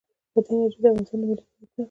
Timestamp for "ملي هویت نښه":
1.29-1.65